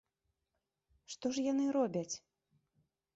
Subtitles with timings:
[1.15, 2.09] Што ж яны робяць?